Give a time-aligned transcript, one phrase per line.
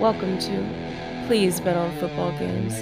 [0.00, 2.74] Welcome to Please Bet on Football Games.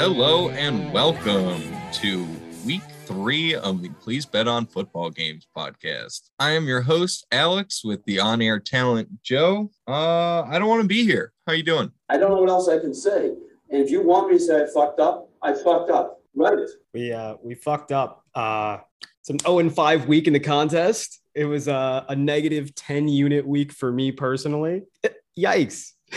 [0.00, 1.62] Hello and welcome
[1.92, 2.26] to
[2.64, 6.30] week three of the Please Bet on Football Games podcast.
[6.38, 9.70] I am your host, Alex, with the on-air talent Joe.
[9.86, 11.34] Uh, I don't want to be here.
[11.46, 11.92] How you doing?
[12.08, 13.34] I don't know what else I can say.
[13.70, 16.22] And if you want me to say I fucked up, I fucked up.
[16.34, 16.66] Right.
[16.94, 18.24] We uh we fucked up.
[18.34, 18.78] Uh
[19.19, 21.20] it's an 0 and 5 week in the contest.
[21.34, 24.82] It was a, a negative 10 unit week for me personally.
[25.38, 25.92] Yikes.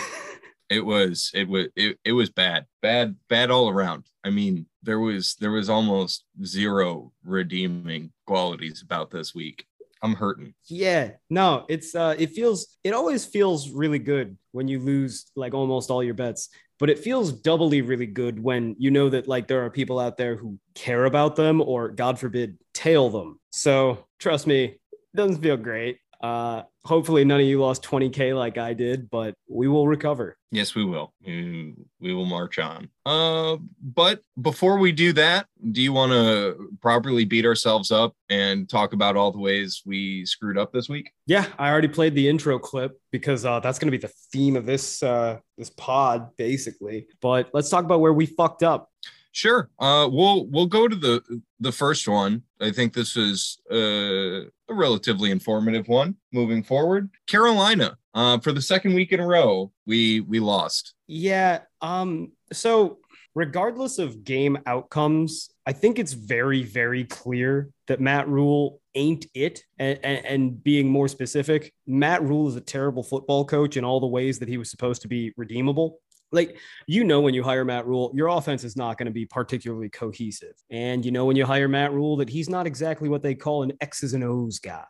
[0.70, 2.66] It was it was it, it was bad.
[2.82, 4.06] Bad bad all around.
[4.24, 9.68] I mean, there was there was almost zero redeeming qualities about this week.
[10.02, 10.56] I'm hurting.
[10.66, 15.54] Yeah, no, it's uh it feels it always feels really good when you lose like
[15.54, 16.50] almost all your bets,
[16.84, 20.18] but it feels doubly really good when you know that like there are people out
[20.18, 23.40] there who care about them or god forbid tail them.
[23.52, 24.82] So, trust me,
[25.16, 26.00] doesn't feel great.
[26.22, 30.38] Uh hopefully none of you lost 20k like I did, but we will recover.
[30.52, 31.14] Yes, we will.
[31.26, 32.90] We, we will march on.
[33.06, 38.70] Uh, but before we do that, do you want to properly beat ourselves up and
[38.70, 41.12] talk about all the ways we screwed up this week?
[41.26, 44.56] Yeah, I already played the intro clip because uh, that's going to be the theme
[44.56, 47.08] of this uh, this pod, basically.
[47.22, 48.90] But let's talk about where we fucked up.
[49.34, 49.70] Sure.
[49.80, 52.44] Uh, we'll we'll go to the the first one.
[52.62, 57.10] I think this is uh, a relatively informative one moving forward.
[57.28, 57.98] Carolina.
[58.14, 60.94] Uh, for the second week in a row, we we lost.
[61.08, 61.62] Yeah.
[61.82, 62.34] Um.
[62.54, 63.00] So
[63.34, 69.64] regardless of game outcomes, I think it's very very clear that Matt Rhule ain't it.
[69.80, 74.00] And, and, and being more specific, Matt Rhule is a terrible football coach in all
[74.00, 75.98] the ways that he was supposed to be redeemable
[76.34, 79.26] like you know when you hire Matt Rhule, your offense is not going to be
[79.26, 80.56] particularly cohesive.
[80.70, 83.64] And you know when you hire Matt Rhule that he's not exactly what they call
[83.64, 84.86] an X's and O's guy.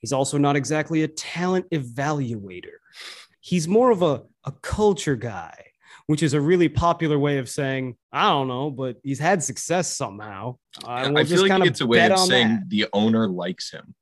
[0.00, 2.78] He's also not exactly a talent evaluator.
[3.40, 5.66] He's more of a, a culture guy,
[6.06, 9.96] which is a really popular way of saying, I don't know, but he's had success
[9.96, 10.56] somehow.
[10.84, 12.68] Uh, we'll I feel like it's a way of saying that.
[12.68, 13.94] the owner likes him.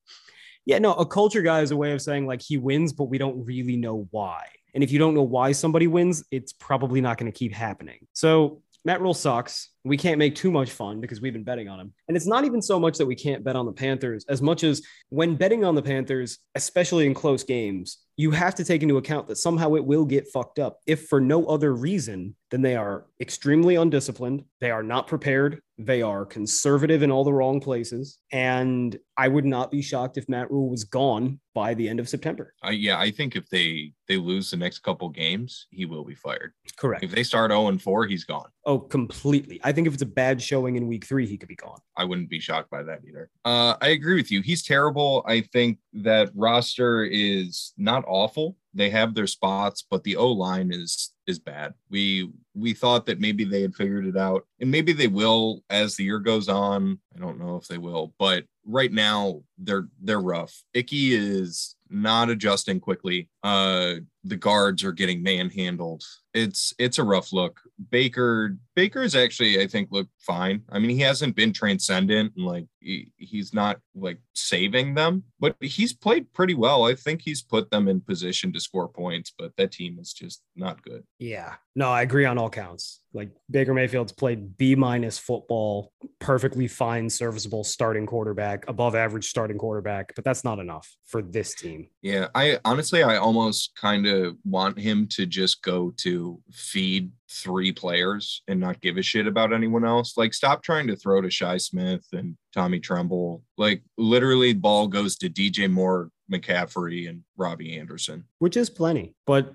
[0.66, 3.18] Yeah, no, a culture guy is a way of saying like he wins, but we
[3.18, 4.46] don't really know why.
[4.74, 8.06] And if you don't know why somebody wins, it's probably not going to keep happening.
[8.12, 9.70] So Matt Rhule sucks.
[9.84, 11.94] We can't make too much fun because we've been betting on him.
[12.06, 14.62] And it's not even so much that we can't bet on the Panthers as much
[14.62, 18.98] as when betting on the Panthers, especially in close games, you have to take into
[18.98, 22.76] account that somehow it will get fucked up if for no other reason than they
[22.76, 28.20] are extremely undisciplined, they are not prepared, they are conservative in all the wrong places,
[28.30, 32.08] and I would not be shocked if Matt Rhule was gone by the end of
[32.08, 32.54] September.
[32.64, 36.14] Uh, yeah, I think if they they lose the next couple games, he will be
[36.14, 36.52] fired.
[36.76, 37.02] Correct.
[37.02, 38.46] If they start 0 and 4, he's gone.
[38.66, 39.60] Oh, completely.
[39.64, 41.80] I think if it's a bad showing in week 3, he could be gone.
[41.96, 43.30] I wouldn't be shocked by that either.
[43.44, 44.42] Uh, I agree with you.
[44.42, 45.24] He's terrible.
[45.26, 48.56] I think that roster is not awful.
[48.74, 51.74] They have their spots, but the O line is is bad.
[51.90, 55.96] We we thought that maybe they had figured it out, and maybe they will as
[55.96, 56.98] the year goes on.
[57.16, 60.62] I don't know if they will, but right now they're they're rough.
[60.74, 63.28] Ickey is not adjusting quickly.
[63.42, 63.94] Uh,
[64.24, 66.02] the guards are getting manhandled.
[66.32, 67.60] It's it's a rough look.
[67.90, 70.62] Baker Baker is actually I think looked fine.
[70.70, 75.56] I mean he hasn't been transcendent and like he, he's not like saving them, but
[75.60, 76.84] he's played pretty well.
[76.84, 80.42] I think he's put them in position to score points, but that team is just
[80.56, 81.04] not good.
[81.18, 83.00] Yeah, no, I agree on all counts.
[83.12, 89.43] Like Baker Mayfield's played B minus football, perfectly fine, serviceable starting quarterback, above average starting
[89.52, 91.88] quarterback, but that's not enough for this team.
[92.02, 97.72] Yeah, I honestly I almost kind of want him to just go to feed three
[97.72, 100.16] players and not give a shit about anyone else.
[100.16, 103.42] Like, stop trying to throw to Shi Smith and Tommy Tremble.
[103.58, 109.14] Like, literally, ball goes to DJ Moore, McCaffrey, and Robbie Anderson, which is plenty.
[109.26, 109.52] But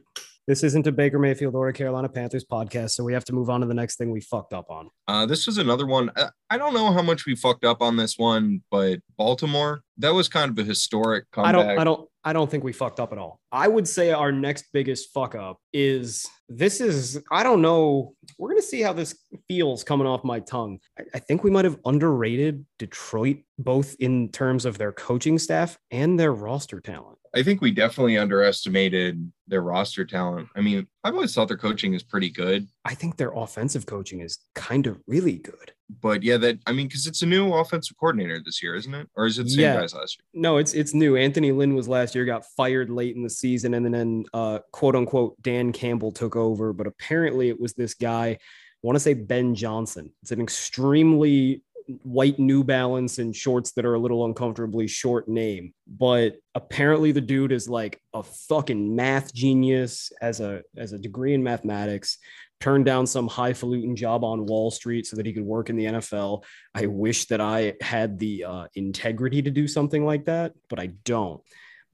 [0.49, 3.51] this isn't a Baker Mayfield or a Carolina Panthers podcast, so we have to move
[3.51, 4.89] on to the next thing we fucked up on.
[5.07, 6.09] Uh, this was another one.
[6.49, 10.27] I don't know how much we fucked up on this one, but Baltimore, that was
[10.27, 11.49] kind of a historic comeback.
[11.49, 13.39] I don't, I don't, I don't think we fucked up at all.
[13.51, 18.15] I would say our next biggest fuck up is this is, I don't know.
[18.39, 19.15] We're going to see how this
[19.47, 20.79] feels coming off my tongue.
[20.97, 25.77] I, I think we might have underrated Detroit, both in terms of their coaching staff
[25.91, 27.18] and their roster talent.
[27.35, 30.49] I think we definitely underestimated their roster talent.
[30.55, 32.67] I mean, I've always thought their coaching is pretty good.
[32.85, 35.73] I think their offensive coaching is kind of really good.
[36.01, 39.07] But yeah, that I mean, because it's a new offensive coordinator this year, isn't it?
[39.15, 39.79] Or is it the same yeah.
[39.79, 40.41] guys last year?
[40.41, 41.15] No, it's it's new.
[41.15, 44.95] Anthony Lynn was last year, got fired late in the season, and then uh, quote
[44.95, 46.73] unquote Dan Campbell took over.
[46.73, 48.37] But apparently, it was this guy.
[48.81, 50.13] I want to say Ben Johnson.
[50.21, 51.63] It's an extremely
[52.03, 55.73] white New Balance and shorts that are a little uncomfortably short name.
[55.87, 61.33] But apparently the dude is like a fucking math genius as a as a degree
[61.33, 62.17] in mathematics
[62.59, 65.85] turned down some highfalutin job on Wall Street so that he could work in the
[65.85, 66.43] NFL.
[66.75, 70.87] I wish that I had the uh, integrity to do something like that, but I
[71.05, 71.41] don't.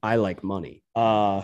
[0.06, 0.84] I like money.
[0.94, 1.42] Uh,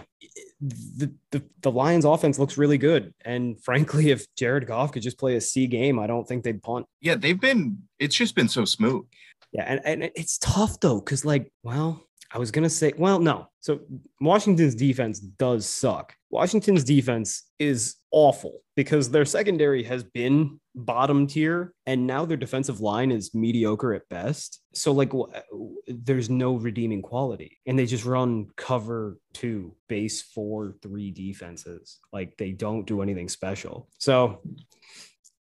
[0.61, 5.19] the, the the Lions offense looks really good, and frankly, if Jared Goff could just
[5.19, 6.87] play a C game, I don't think they'd punt.
[7.01, 7.83] Yeah, they've been.
[7.99, 9.05] It's just been so smooth.
[9.53, 13.49] Yeah, and, and it's tough though, because like, well, I was gonna say, well, no.
[13.59, 13.81] So
[14.21, 16.15] Washington's defense does suck.
[16.33, 22.81] Washington's defense is awful because their secondary has been bottom tier and now their defensive
[22.81, 24.63] line is mediocre at best.
[24.73, 25.13] So like
[25.87, 31.99] there's no redeeming quality and they just run cover 2 base 4 3 defenses.
[32.15, 33.91] Like they don't do anything special.
[33.99, 34.41] So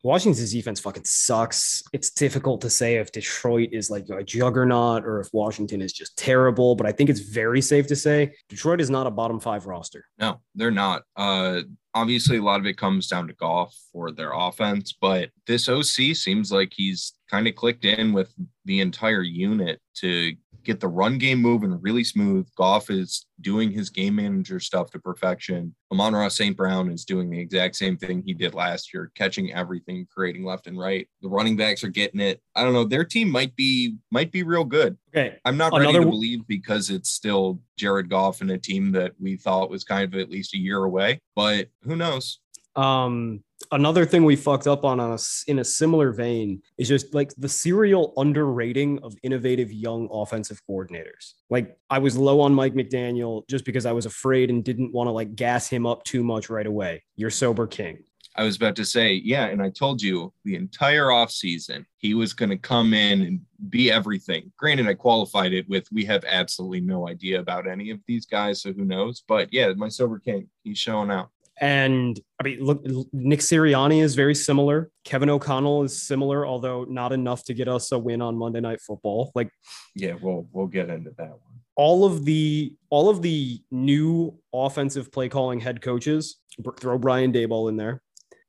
[0.04, 1.84] Washington's defense fucking sucks.
[1.92, 6.18] It's difficult to say if Detroit is like a juggernaut or if Washington is just
[6.18, 9.66] terrible, but I think it's very safe to say Detroit is not a bottom five
[9.66, 10.06] roster.
[10.18, 11.04] No, they're not.
[11.16, 11.62] Uh,
[11.94, 16.16] obviously, a lot of it comes down to Goff for their offense, but this OC
[16.16, 18.34] seems like he's kind of clicked in with
[18.66, 20.34] the entire unit to
[20.64, 22.48] get the run game moving really smooth.
[22.56, 25.76] Goff is doing his game manager stuff to perfection.
[25.92, 26.56] Amon-Ra St.
[26.56, 30.68] Brown is doing the exact same thing he did last year, catching everything, creating left
[30.68, 31.08] and right.
[31.22, 32.42] The running backs are getting it.
[32.56, 32.84] I don't know.
[32.84, 34.98] Their team might be might be real good.
[35.16, 35.38] Okay.
[35.46, 39.38] I'm not ready to believe because it's still Jared Goff and a team that we
[39.38, 42.40] thought was kind of at least a year away, but who knows?
[42.76, 45.18] Um, another thing we fucked up on, on a,
[45.48, 51.34] in a similar vein is just like the serial underrating of innovative young offensive coordinators.
[51.50, 55.08] Like I was low on Mike McDaniel just because I was afraid and didn't want
[55.08, 57.04] to like gas him up too much right away.
[57.16, 58.04] You're sober king.
[58.36, 62.32] I was about to say, yeah, and I told you the entire offseason he was
[62.32, 64.52] going to come in and be everything.
[64.56, 68.62] Granted, I qualified it with we have absolutely no idea about any of these guys,
[68.62, 69.24] so who knows?
[69.28, 71.32] But yeah, my sober king, he's showing out.
[71.62, 74.90] And I mean, look, Nick Sirianni is very similar.
[75.04, 78.80] Kevin O'Connell is similar, although not enough to get us a win on Monday Night
[78.82, 79.32] Football.
[79.36, 79.52] Like,
[79.96, 81.60] yeah, we'll we'll get into that one.
[81.76, 86.38] All of the all of the new offensive play calling head coaches,
[86.80, 88.02] throw Brian Daboll in there,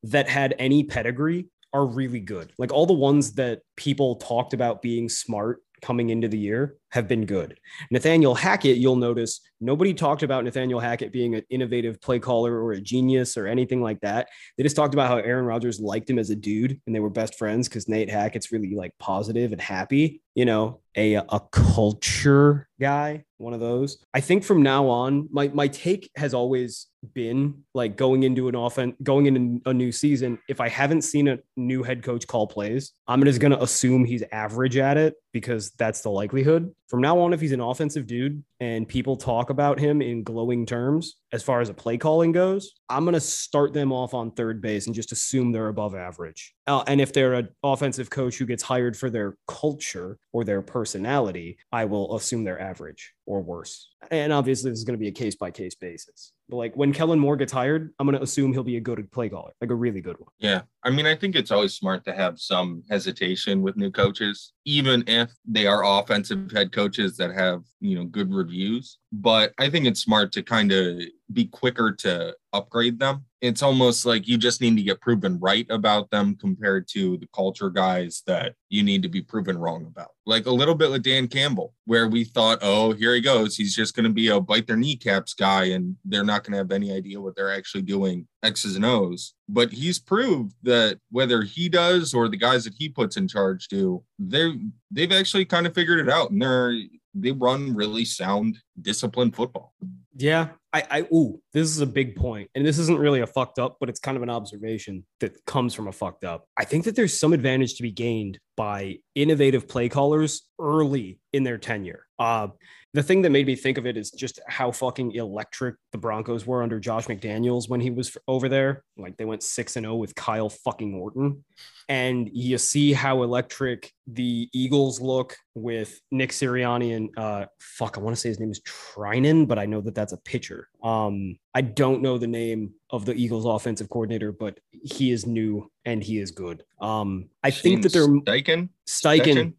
[0.05, 2.53] that had any pedigree are really good.
[2.59, 7.08] Like all the ones that people talked about being smart coming into the year have
[7.08, 7.58] been good.
[7.90, 12.72] Nathaniel Hackett, you'll notice nobody talked about Nathaniel Hackett being an innovative play caller or
[12.72, 14.28] a genius or anything like that.
[14.56, 17.10] They just talked about how Aaron Rodgers liked him as a dude and they were
[17.10, 22.69] best friends because Nate Hackett's really like positive and happy, you know, a, a culture
[22.81, 24.04] guy, one of those.
[24.12, 28.54] I think from now on, my, my take has always been like going into an
[28.54, 30.38] offense, going into a new season.
[30.48, 34.04] If I haven't seen a new head coach call plays, I'm just going to assume
[34.04, 36.75] he's average at it because that's the likelihood.
[36.90, 40.66] From now on, if he's an offensive dude and people talk about him in glowing
[40.66, 44.32] terms as far as a play calling goes, I'm going to start them off on
[44.32, 46.52] third base and just assume they're above average.
[46.66, 50.62] Uh, and if they're an offensive coach who gets hired for their culture or their
[50.62, 53.88] personality, I will assume they're average or worse.
[54.10, 56.32] And obviously, this is going to be a case by case basis.
[56.48, 59.12] But like when Kellen Moore gets hired, I'm going to assume he'll be a good
[59.12, 60.31] play caller, like a really good one.
[60.40, 60.62] Yeah.
[60.82, 65.05] I mean, I think it's always smart to have some hesitation with new coaches, even
[65.06, 68.99] if they are offensive head coaches that have, you know, good reviews.
[69.12, 71.00] But I think it's smart to kind of
[71.33, 73.25] be quicker to upgrade them.
[73.40, 77.28] It's almost like you just need to get proven right about them compared to the
[77.35, 80.11] culture guys that you need to be proven wrong about.
[80.26, 83.57] Like a little bit with Dan Campbell, where we thought, oh, here he goes.
[83.57, 86.59] He's just going to be a bite their kneecaps guy, and they're not going to
[86.59, 89.35] have any idea what they're actually doing X's and O's.
[89.49, 93.68] But he's proved that whether he does or the guys that he puts in charge
[93.68, 94.54] do, they're
[94.90, 96.75] they've actually kind of figured it out and they're
[97.14, 99.75] they run really sound, disciplined football.
[100.16, 103.59] Yeah, I, I, ooh, this is a big point, and this isn't really a fucked
[103.59, 106.47] up, but it's kind of an observation that comes from a fucked up.
[106.56, 111.42] I think that there's some advantage to be gained by innovative play callers early in
[111.42, 112.06] their tenure.
[112.18, 112.49] Uh,
[112.92, 116.47] the thing that made me think of it is just how fucking electric the Broncos
[116.47, 118.82] were under Josh McDaniels when he was over there.
[118.97, 121.44] Like they went 6 and 0 with Kyle fucking Orton.
[121.90, 128.00] And you see how electric the Eagles look with Nick Sirianni and uh fuck, I
[128.00, 130.68] want to say his name is Trinan, but I know that that's a pitcher.
[130.85, 135.68] Um I don't know the name of the Eagles offensive coordinator, but he is new
[135.85, 136.62] and he is good.
[136.80, 138.68] Um I think that they're Steichen.
[138.88, 139.54] Steichen.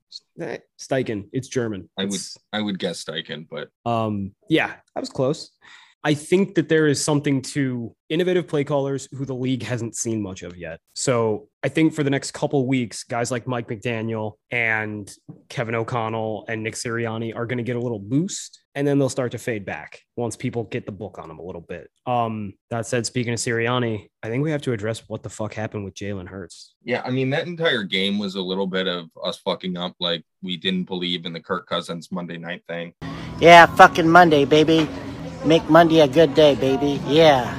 [0.80, 1.30] Steichen.
[1.34, 1.90] It's German.
[1.98, 2.22] I would
[2.54, 5.52] I would guess Steichen, but um yeah, I was close.
[6.04, 10.22] I think that there is something to innovative play callers who the league hasn't seen
[10.22, 10.80] much of yet.
[10.96, 15.14] So I think for the next couple weeks, guys like Mike McDaniel and
[15.48, 19.10] Kevin O'Connell and Nick Sirianni are going to get a little boost and then they'll
[19.10, 21.90] start to fade back once people get the book on them a little bit.
[22.08, 25.54] Um, that said, speaking of Sirianni, I think we have to address what the fuck
[25.54, 26.76] happened with Jalen Hurts.
[26.84, 30.24] Yeah, I mean that entire game was a little bit of us fucking up, like
[30.42, 32.94] we didn't believe in the Kirk Cousins Monday night thing.
[33.40, 34.88] Yeah, fucking Monday, baby.
[35.46, 37.02] Make Monday a good day, baby.
[37.08, 37.58] Yeah.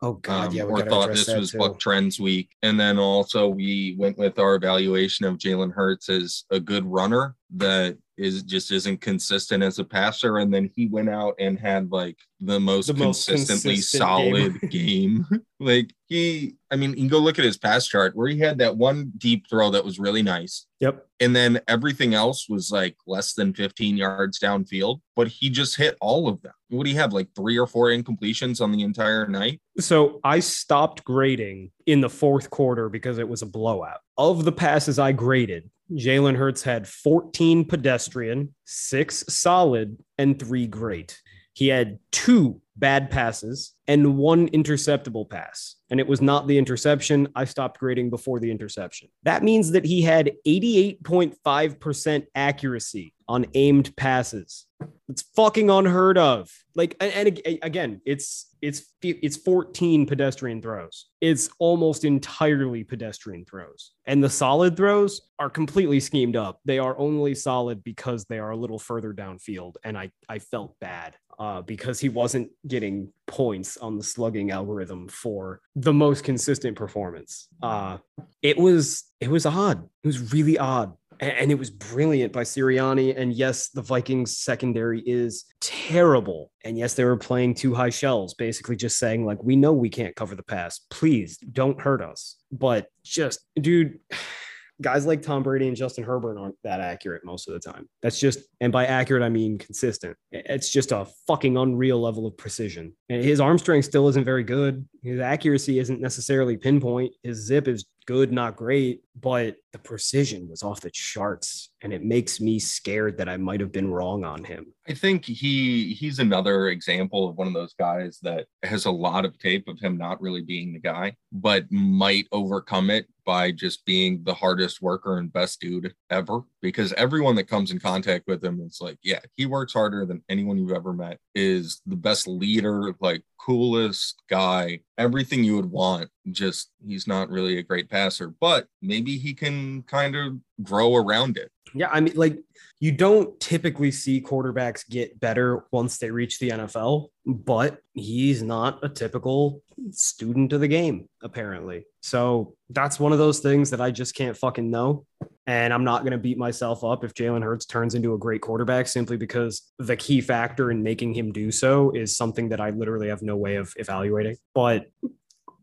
[0.00, 1.58] Oh God, um, yeah, we or thought this was too.
[1.58, 2.50] Buck Trends week.
[2.62, 7.34] And then also we went with our evaluation of Jalen Hurts as a good runner
[7.56, 10.38] that is just isn't consistent as a passer.
[10.38, 14.70] And then he went out and had like the most The most consistently consistent solid
[14.70, 15.26] game.
[15.60, 18.58] like he, I mean, you can go look at his pass chart where he had
[18.58, 20.66] that one deep throw that was really nice.
[20.80, 21.06] Yep.
[21.20, 25.96] And then everything else was like less than 15 yards downfield, but he just hit
[26.00, 26.52] all of them.
[26.68, 27.12] What do you have?
[27.12, 29.60] Like three or four incompletions on the entire night?
[29.80, 34.00] So I stopped grading in the fourth quarter because it was a blowout.
[34.16, 41.20] Of the passes I graded, Jalen Hurts had 14 pedestrian, six solid, and three great.
[41.54, 45.76] He had two bad passes and one interceptable pass.
[45.90, 47.28] And it was not the interception.
[47.34, 49.08] I stopped grading before the interception.
[49.24, 54.66] That means that he had 88.5% accuracy on aimed passes.
[55.08, 56.50] It's fucking unheard of.
[56.74, 61.06] Like, and, and again, it's it's it's 14 pedestrian throws.
[61.20, 66.60] It's almost entirely pedestrian throws, and the solid throws are completely schemed up.
[66.64, 70.78] They are only solid because they are a little further downfield, and I I felt
[70.78, 76.76] bad uh, because he wasn't getting points on the slugging algorithm for the most consistent
[76.76, 77.48] performance.
[77.62, 77.98] Uh,
[78.42, 79.88] it was it was odd.
[80.02, 83.16] It was really odd and it was brilliant by Sirianni.
[83.16, 86.52] And yes, the Vikings secondary is terrible.
[86.64, 89.88] And yes, they were playing two high shells, basically just saying, like, we know we
[89.88, 90.80] can't cover the pass.
[90.90, 92.36] Please don't hurt us.
[92.52, 93.98] But just, dude,
[94.80, 97.88] guys like Tom Brady and Justin Herbert aren't that accurate most of the time.
[98.00, 100.16] That's just, and by accurate, I mean consistent.
[100.30, 102.94] It's just a fucking unreal level of precision.
[103.08, 104.86] And his arm strength still isn't very good.
[105.02, 107.12] His accuracy isn't necessarily pinpoint.
[107.24, 111.70] His zip is good, not great, but the precision was off the charts.
[111.82, 114.74] And it makes me scared that I might have been wrong on him.
[114.88, 119.24] I think he he's another example of one of those guys that has a lot
[119.24, 123.84] of tape of him not really being the guy, but might overcome it by just
[123.84, 126.40] being the hardest worker and best dude ever.
[126.62, 130.24] Because everyone that comes in contact with him is like, yeah, he works harder than
[130.28, 136.10] anyone you've ever met, is the best leader, like coolest guy, everything you would want.
[136.30, 141.36] Just he's not really a great passer, but maybe he can kind of grow around
[141.36, 141.50] it.
[141.74, 142.38] Yeah, I mean, like
[142.80, 148.82] you don't typically see quarterbacks get better once they reach the NFL, but he's not
[148.84, 151.84] a typical student of the game, apparently.
[152.02, 155.04] So that's one of those things that I just can't fucking know.
[155.46, 158.42] And I'm not going to beat myself up if Jalen Hurts turns into a great
[158.42, 162.70] quarterback simply because the key factor in making him do so is something that I
[162.70, 164.36] literally have no way of evaluating.
[164.54, 164.90] But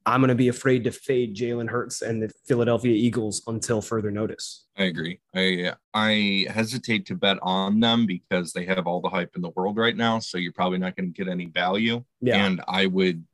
[0.07, 4.11] I'm going to be afraid to fade Jalen Hurts and the Philadelphia Eagles until further
[4.11, 4.65] notice.
[4.77, 5.19] I agree.
[5.35, 9.49] I I hesitate to bet on them because they have all the hype in the
[9.55, 10.19] world right now.
[10.19, 12.03] So you're probably not going to get any value.
[12.21, 12.45] Yeah.
[12.45, 13.25] And I would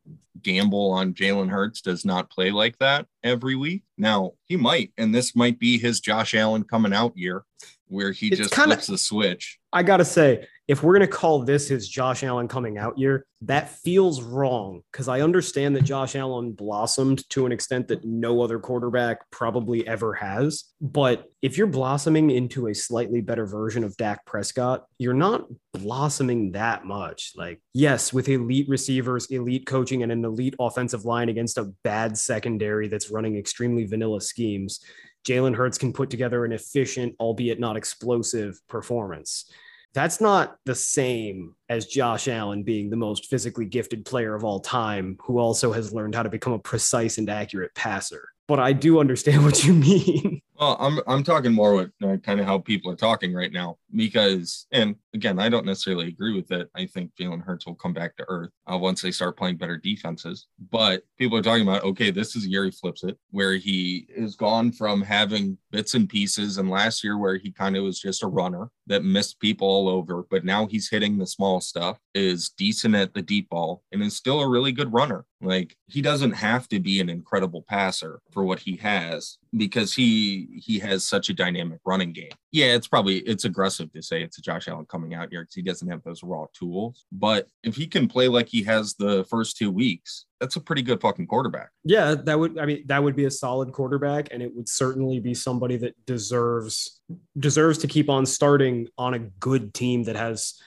[0.41, 3.83] gamble on Jalen Hurts does not play like that every week.
[3.97, 7.43] Now he might, and this might be his Josh Allen coming out year
[7.87, 9.59] where he It's just kinda- flips the switch.
[9.73, 13.69] I gotta say, if we're gonna call this his Josh Allen coming out year, that
[13.69, 18.57] feels wrong because I understand that Josh Allen blossomed to an extent that no other
[18.57, 20.63] quarterback probably ever has.
[20.79, 26.53] But if you're blossoming into a slightly better version of Dak Prescott, you're not blossoming
[26.53, 27.33] that much.
[27.35, 32.17] Like, yes, with elite receivers, elite coaching, and an elite offensive line against a bad
[32.17, 34.79] secondary that's running extremely vanilla schemes.
[35.27, 39.51] Jalen Hurts can put together an efficient, albeit not explosive performance.
[39.93, 44.59] That's not the same as Josh Allen being the most physically gifted player of all
[44.59, 48.29] time, who also has learned how to become a precise and accurate passer.
[48.47, 50.41] But I do understand what you mean.
[50.61, 53.77] Well, I'm I'm talking more with uh, kind of how people are talking right now
[53.95, 56.69] because, and again, I don't necessarily agree with it.
[56.75, 59.77] I think Jalen Hurts will come back to earth uh, once they start playing better
[59.77, 60.45] defenses.
[60.69, 64.05] But people are talking about, okay, this is the year he flips it, where he
[64.15, 67.99] is gone from having bits and pieces, and last year where he kind of was
[67.99, 71.97] just a runner that missed people all over, but now he's hitting the small stuff.
[72.13, 75.25] is decent at the deep ball and is still a really good runner.
[75.41, 80.61] Like he doesn't have to be an incredible passer for what he has because he
[80.61, 82.31] he has such a dynamic running game.
[82.51, 85.55] Yeah, it's probably it's aggressive to say it's a Josh Allen coming out here because
[85.55, 87.05] he doesn't have those raw tools.
[87.11, 90.81] But if he can play like he has the first two weeks, that's a pretty
[90.81, 91.69] good fucking quarterback.
[91.85, 95.19] Yeah, that would I mean that would be a solid quarterback and it would certainly
[95.19, 96.99] be somebody that deserves
[97.39, 100.59] deserves to keep on starting on a good team that has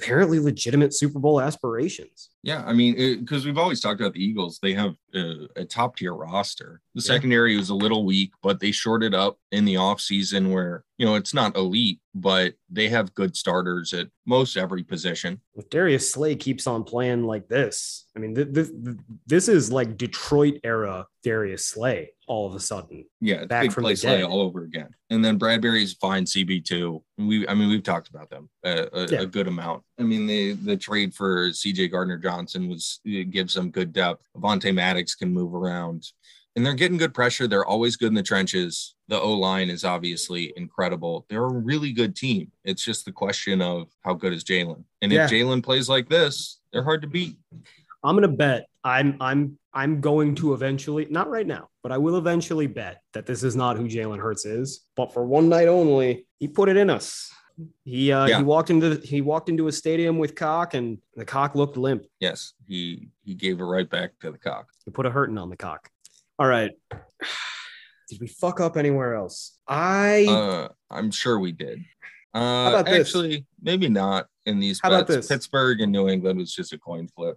[0.00, 2.30] apparently legitimate Super Bowl aspirations.
[2.42, 5.96] Yeah, I mean, because we've always talked about the Eagles, they have a, a top
[5.96, 6.80] tier roster.
[6.94, 7.06] The Yeah.
[7.14, 11.14] secondary was a little weak, but they shorted up in the offseason where, you know,
[11.14, 15.40] it's not elite, but they have good starters at most every position.
[15.54, 19.72] If Darius Slay keeps on playing like this, I mean, th- th- th- this is
[19.72, 23.04] like Detroit era Darius Slay all of a sudden.
[23.20, 24.22] Yeah, it's Back big from play the dead.
[24.24, 24.88] all over again.
[25.10, 27.00] And then Bradberry's fine CB2.
[27.18, 29.20] We, I mean, we've talked about them uh, a, a, Yeah.
[29.22, 29.82] a good amount.
[29.98, 34.22] I mean, the the trade for CJ Gardner Johnson was it gives them good depth.
[34.36, 36.10] Avonte Maddox can move around,
[36.56, 37.46] and they're getting good pressure.
[37.46, 38.94] They're always good in the trenches.
[39.08, 41.26] The O line is obviously incredible.
[41.28, 42.50] They're a really good team.
[42.64, 44.82] It's just the question of how good is Jalen.
[45.00, 45.26] And Yeah.
[45.26, 47.36] if Jalen plays like this, they're hard to beat.
[48.02, 52.16] I'm gonna bet I'm I'm I'm going to eventually, not right now, but I will
[52.16, 54.86] eventually bet that this is not who Jalen Hurts is.
[54.96, 57.30] But for one night only, he put it in us.
[57.84, 58.38] He uh, Yeah.
[58.38, 62.04] he walked into he walked into a stadium with cock, and the cock looked limp.
[62.20, 64.66] Yes, he he gave it right back to the cock.
[64.86, 65.90] He put a hurting on the cock.
[66.38, 66.70] All right.
[68.08, 69.58] Did we fuck up anywhere else?
[69.68, 71.80] I Uh, I'm sure we did.
[72.34, 73.08] Uh, about this?
[73.08, 75.26] actually, maybe not in these How about this?
[75.26, 77.36] Pittsburgh and New England was just a coin flip.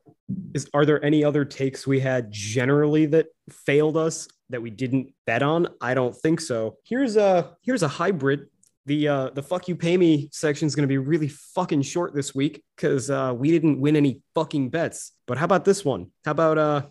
[0.54, 5.14] is are there any other takes we had generally that failed us that we didn't
[5.26, 5.68] bet on?
[5.82, 6.78] I don't think so.
[6.84, 8.48] Here's a here's a hybrid.
[8.86, 12.34] The uh the fuck you pay me section is gonna be really fucking short this
[12.34, 15.12] week because uh we didn't win any fucking bets.
[15.28, 16.12] But how about this one?
[16.26, 16.82] How about uh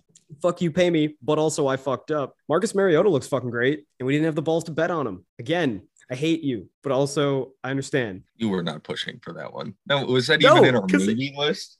[0.42, 2.34] fuck you pay me, but also I fucked up.
[2.48, 5.24] Marcus Mariota looks fucking great, and we didn't have the balls to bet on him.
[5.38, 8.22] Again, I hate you, but also I understand.
[8.36, 9.74] You were not pushing for that one.
[9.86, 11.78] No, was that No, even in our 'cause it- list?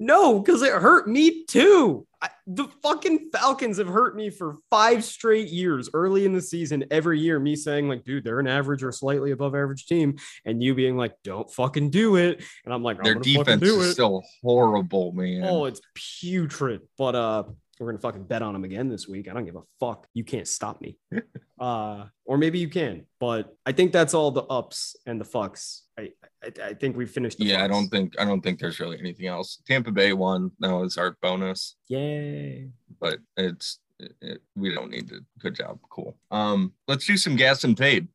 [0.00, 2.06] No, because it hurt me too.
[2.22, 6.84] I, the fucking Falcons have hurt me for five straight years early in the season.
[6.90, 10.16] Every year, me saying, like, dude, they're an average or slightly above average team.
[10.44, 12.42] And you being like, don't fucking do it.
[12.64, 13.92] And I'm like, I'm Their defense do is it.
[13.94, 15.44] still horrible, man.
[15.44, 16.80] Oh, it's putrid.
[16.96, 17.44] But uh,
[17.78, 19.28] we're gonna fucking bet on them again this week.
[19.28, 20.06] I don't give a fuck.
[20.14, 20.96] You can't stop me.
[21.60, 23.06] uh, or maybe you can.
[23.20, 25.82] But I think that's all the ups and the fucks.
[25.98, 26.10] I
[26.42, 27.40] I, I think we finished.
[27.40, 29.60] Yeah, I don't think I don't think there's really anything else.
[29.66, 30.50] Tampa Bay won.
[30.60, 32.70] That was our bonus, Yay.
[33.00, 35.20] but it's it, it- we don't need to.
[35.38, 36.18] Good job, cool.
[36.30, 38.08] Um, let's do some gas and fade.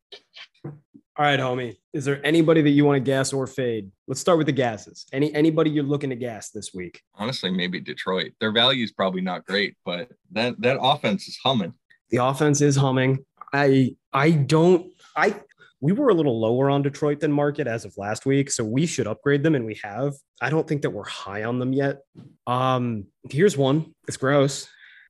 [1.16, 1.76] All right, homie.
[1.92, 3.88] Is there anybody that you want to gas or fade?
[4.08, 5.06] Let's start with the gases.
[5.12, 7.00] Any anybody you're looking to gas this week?
[7.14, 8.32] Honestly, maybe Detroit.
[8.40, 11.72] Their value is probably not great, but that that offense is humming.
[12.10, 13.24] The offense is humming.
[13.52, 15.40] I I don't I
[15.80, 18.84] we were a little lower on Detroit than market as of last week, so we
[18.84, 20.14] should upgrade them and we have.
[20.40, 22.00] I don't think that we're high on them yet.
[22.48, 23.94] Um here's one.
[24.08, 24.66] It's gross.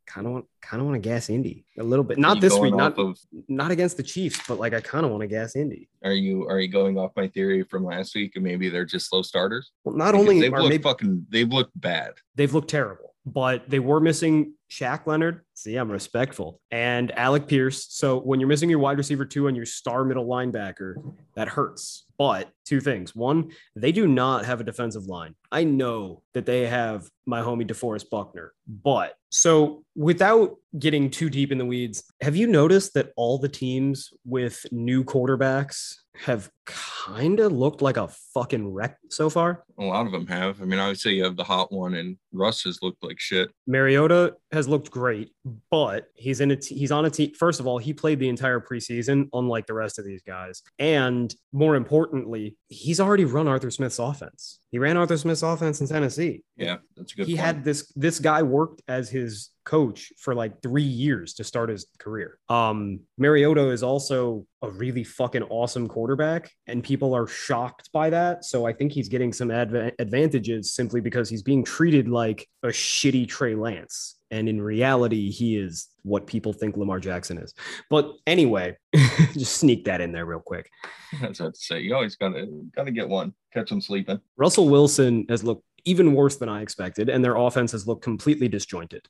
[0.07, 2.19] Kind of want kind of want to gas Indy a little bit.
[2.19, 5.23] Not this week, not of not against the Chiefs, but like I kind of want
[5.23, 5.89] to gas Indy.
[6.05, 9.09] Are you are you going off my theory from last week and maybe they're just
[9.09, 9.73] slow starters?
[9.83, 12.13] Well, not Because only they've are looked maybe fucking they've looked bad.
[12.35, 15.43] they've looked terrible, but they were missing Shaq Leonard.
[15.55, 16.61] See, I'm respectful.
[16.71, 17.87] And Alec Pierce.
[17.91, 20.97] So when you're missing your wide receiver two and your star middle linebacker,
[21.35, 22.07] that hurts.
[22.19, 23.15] But two things.
[23.15, 25.35] One, they do not have a defensive line.
[25.53, 28.53] I know that they have my homie DeForest Buckner.
[28.67, 33.49] But so without getting too deep in the weeds, have you noticed that all the
[33.49, 39.65] teams with new quarterbacks have kind of looked like a fucking wreck so far?
[39.79, 40.63] A lot of them have.
[40.63, 43.51] I mean, obviously you have the hot one and Russ has looked like shit.
[43.67, 45.33] Mariota has looked great,
[45.71, 47.33] but he's in a t- he's on a team.
[47.35, 50.63] First of all, he played the entire preseason, unlike the rest of these guys.
[50.79, 54.61] And more importantly, he's already run Arthur Smith's offense.
[54.71, 56.43] He ran Arthur Smith's offense in Tennessee.
[56.57, 57.27] Yeah, that's a good.
[57.27, 57.47] he point.
[57.47, 61.87] had this this guy worked as his coach for like three years to start his
[61.99, 62.39] career.
[62.49, 68.45] Um, Mariota is also a really fucking awesome quarterback, and people are shocked by that.
[68.45, 72.69] So I think he's getting some adva- advantages simply because he's being treated like a
[72.69, 74.17] shitty Trey Lance.
[74.31, 77.55] And in reality, he is what people think Lamar Jackson is.
[77.89, 78.77] But anyway,
[79.33, 80.69] just sneak that in there real quick.
[81.21, 81.81] That's what to say.
[81.81, 83.35] You always gotta gotta get one.
[83.53, 84.21] Catch them sleeping.
[84.37, 88.49] Russell Wilson has looked even worse than I expected, and their offense has looked completely
[88.49, 89.07] disjointed.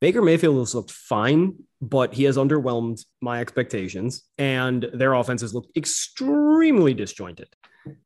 [0.00, 5.54] Baker Mayfield has looked fine, but he has underwhelmed my expectations, and their offense has
[5.54, 7.48] looked extremely disjointed.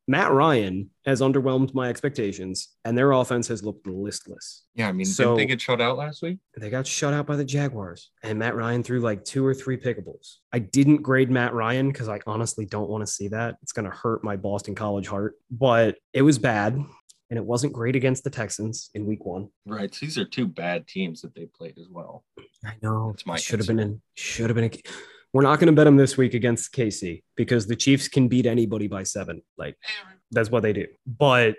[0.07, 4.63] Matt Ryan has underwhelmed my expectations, and their offense has looked listless.
[4.75, 6.37] Yeah, I mean, So- didn't they get shut out last week?
[6.55, 9.77] They got shut out by the Jaguars, and Matt Ryan threw like two or three
[9.77, 10.35] pickables.
[10.53, 13.57] I didn't grade Matt Ryan because I honestly don't want to see that.
[13.63, 16.77] It's going to hurt my Boston College heart, but it was bad,
[17.31, 19.47] and it wasn't great against the Texans in week one.
[19.65, 19.93] Right.
[19.95, 22.25] So These are two bad teams that they played as well.
[22.63, 23.11] I know.
[23.13, 24.01] It's my should have been in.
[24.15, 24.65] Should have been.
[24.65, 24.71] A,
[25.33, 28.45] we're not going to bet them this week against KC because the Chiefs can beat
[28.45, 29.41] anybody by seven.
[29.57, 29.77] Like
[30.29, 30.87] that's what they do.
[31.07, 31.55] But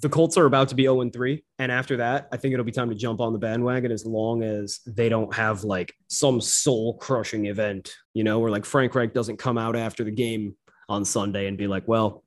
[0.00, 1.42] the Colts are about to be 0 and 3.
[1.58, 4.42] And after that, I think it'll be time to jump on the bandwagon as long
[4.42, 9.12] as they don't have like some soul crushing event, you know, where like Frank Reich
[9.12, 10.54] doesn't come out after the game
[10.88, 12.23] on Sunday and be like, well,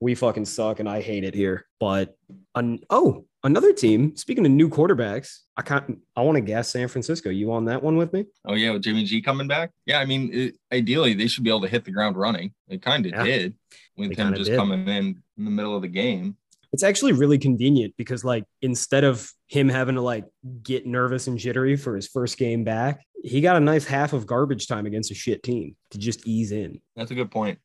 [0.00, 1.66] we fucking suck and I hate it here.
[1.78, 2.16] But
[2.54, 6.88] an, oh, another team, speaking of new quarterbacks, I can't, I want to guess San
[6.88, 7.30] Francisco.
[7.30, 8.24] You on that one with me?
[8.46, 9.70] Oh yeah, with Jimmy G coming back.
[9.86, 12.52] Yeah, I mean, it, ideally they should be able to hit the ground running.
[12.68, 13.24] They kind of Yeah.
[13.24, 13.54] did
[13.96, 14.56] with him just did.
[14.58, 16.36] coming in in the middle of the game.
[16.72, 20.24] It's actually really convenient because, like, instead of him having to like
[20.62, 24.24] get nervous and jittery for his first game back, he got a nice half of
[24.24, 26.80] garbage time against a shit team to just ease in.
[26.94, 27.58] That's a good point.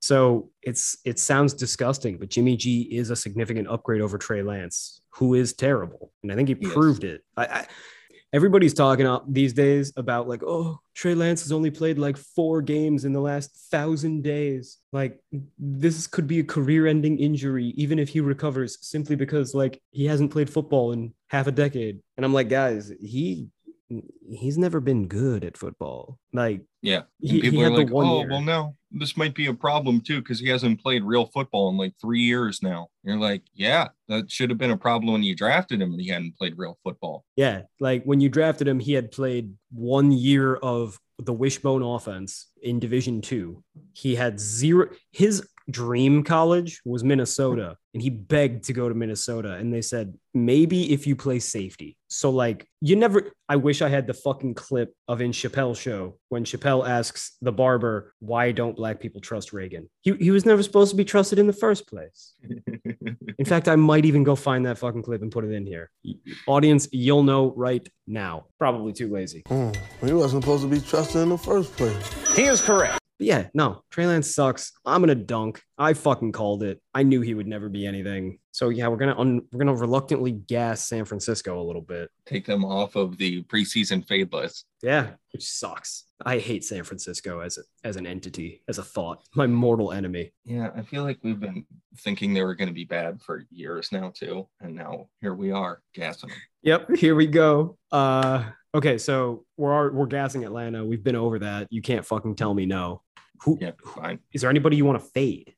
[0.00, 5.02] So it's it sounds disgusting, but Jimmy G is a significant upgrade over Trey Lance,
[5.10, 6.72] who is terrible, and I think he Yes.
[6.72, 7.22] proved it.
[7.36, 7.66] I, I,
[8.32, 12.62] everybody's talking up these days about like, oh, Trey Lance has only played like four
[12.62, 14.78] games in the last thousand days.
[14.92, 15.20] Like
[15.58, 20.30] this could be a career-ending injury, even if he recovers, simply because like he hasn't
[20.30, 22.00] played football in half a decade.
[22.16, 23.48] And I'm like, guys, he
[24.30, 26.16] he's never been good at football.
[26.32, 27.02] Like Yeah.
[27.20, 28.28] And he, he people had are the like, one oh, year.
[28.30, 31.76] well, no, this might be a problem too because he hasn't played real football in
[31.76, 32.88] like three years now.
[33.02, 36.08] You're like, yeah, that should have been a problem when you drafted him and he
[36.08, 37.24] hadn't played real football.
[37.36, 42.48] Yeah, like when you drafted him, he had played one year of the wishbone offense
[42.62, 43.62] in Division Two.
[43.92, 44.88] He had zero.
[45.12, 49.54] His dream college was Minnesota, and he begged to go to Minnesota.
[49.54, 51.96] And they said maybe if you play safety.
[52.08, 53.32] So like you never.
[53.48, 57.52] I wish I had the fucking clip of in Chappelle show when Chappelle asks the
[57.52, 59.88] barber why don't black people trust Reagan.
[60.02, 62.34] He he was never supposed to be trusted in the first place.
[63.38, 65.90] In fact, I might even go find that fucking clip and put it in here.
[66.46, 68.46] Audience, you'll know right now.
[68.58, 69.42] Probably too lazy.
[69.46, 69.70] Hmm,
[70.04, 72.36] he wasn't supposed to be trusted in the first place.
[72.36, 72.99] He is correct.
[73.20, 74.72] But yeah, no, Trey Lance sucks.
[74.86, 75.62] I'm gonna dunk.
[75.76, 76.80] I fucking called it.
[76.94, 78.38] I knew he would never be anything.
[78.50, 82.10] So yeah, we're gonna un- we're gonna reluctantly gas San Francisco a little bit.
[82.24, 84.64] Take them off of the preseason fade list.
[84.82, 86.04] Yeah, which sucks.
[86.24, 89.22] I hate San Francisco as a, as an entity, as a thought.
[89.34, 90.32] My mortal enemy.
[90.46, 91.66] Yeah, I feel like we've been
[91.98, 95.50] thinking they were going to be bad for years now too, and now here we
[95.50, 96.38] are gassing them.
[96.62, 97.78] Yep, here we go.
[97.90, 98.44] Uh
[98.74, 100.84] okay, so we're we're gassing Atlanta.
[100.84, 101.68] We've been over that.
[101.70, 103.02] You can't fucking tell me no.
[103.42, 104.18] Who Yeah, fine.
[104.32, 105.54] is there anybody you want to fade?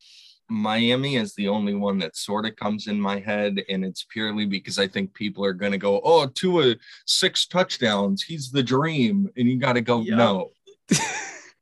[0.48, 4.44] Miami is the only one that sort of comes in my head, and it's purely
[4.44, 9.28] because I think people are going to go, "Oh, Tua six touchdowns, he's the dream,"
[9.36, 10.16] and you got to go, Yep.
[10.18, 10.50] "No,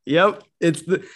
[0.06, 0.42] yep.
[0.60, 1.06] It's the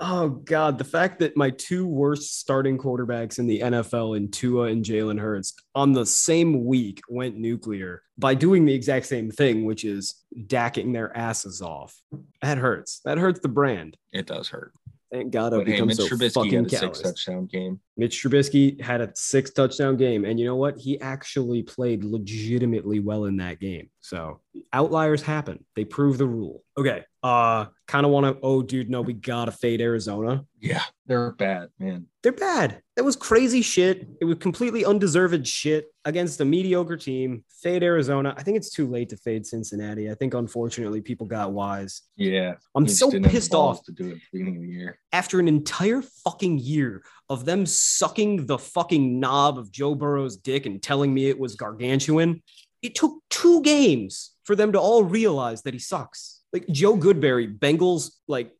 [0.00, 4.64] oh god, the fact that my two worst starting quarterbacks in the NFL in Tua
[4.64, 9.64] and Jalen Hurts on the same week went nuclear by doing the exact same thing,
[9.64, 12.00] which is dacking their asses off.
[12.42, 13.00] That hurts.
[13.04, 13.96] That hurts the brand.
[14.12, 14.72] it does hurt."
[15.12, 17.02] Thank God I've But hey, Mitch so Trubisky fucking had a six callous.
[17.02, 17.80] touchdown game.
[18.00, 20.24] Mitch Trubisky had a six touchdown game.
[20.24, 20.78] And you know what?
[20.78, 23.90] He actually played legitimately well in that game.
[24.00, 24.40] So
[24.72, 25.66] outliers happen.
[25.76, 26.64] They prove the rule.
[26.78, 27.04] Okay.
[27.22, 30.46] Uh kind of want to, oh dude, no, we gotta fade Arizona.
[30.60, 32.06] Yeah, they're bad, man.
[32.22, 32.80] They're bad.
[32.96, 34.08] That was crazy shit.
[34.20, 37.44] It was completely undeserved shit against a mediocre team.
[37.62, 38.32] Fade Arizona.
[38.36, 40.10] I think it's too late to fade Cincinnati.
[40.10, 42.02] I think unfortunately people got wise.
[42.16, 44.62] Yeah, I'm so didn't have the pissed off to do it at the beginning of
[44.62, 44.98] the year.
[45.12, 50.66] After an entire fucking year of them sucking the fucking knob of Joe Burrow's dick
[50.66, 52.42] and telling me it was gargantuan,
[52.82, 56.40] it took two games for them to all realize that he sucks.
[56.52, 58.50] Like Joe Goodberry, Bengals like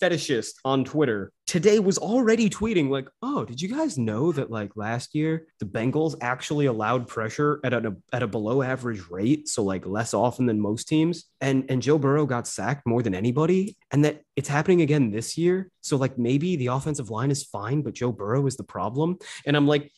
[0.00, 4.76] fetishist on Twitter, today was already tweeting like, "Oh, did you guys know that like
[4.76, 9.64] last year the Bengals actually allowed pressure at a at a below average rate, so
[9.64, 13.76] like less often than most teams, and and Joe Burrow got sacked more than anybody,
[13.90, 15.72] and that it's happening again this year.
[15.80, 19.56] So like maybe the offensive line is fine, but Joe Burrow is the problem." And
[19.56, 19.90] I'm like,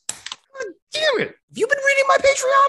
[0.91, 1.29] damn it!
[1.29, 2.69] Have you been reading my Patreon?